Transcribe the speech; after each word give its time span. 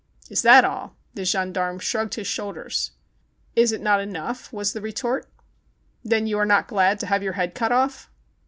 "Is 0.31 0.41
that 0.41 0.65
all.''" 0.65 0.95
The 1.13 1.25
gendarme 1.25 1.77
shrugged 1.77 2.15
his 2.15 2.25
shoulders. 2.25 2.93
"Is 3.55 3.71
it 3.71 3.81
not 3.81 4.01
enough.''" 4.01 4.51
was 4.51 4.73
the 4.73 4.81
retort. 4.81 5.29
"Then 6.03 6.25
you 6.25 6.39
arc 6.39 6.47
not 6.47 6.67
glad 6.67 6.99
to 7.01 7.05
have 7.05 7.21
your 7.21 7.33
head 7.33 7.53
cut 7.53 7.71
ofF.?" 7.71 8.09